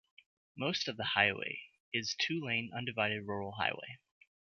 [0.57, 1.61] Most of the highway
[1.93, 3.99] is two-lane undivided rural highway.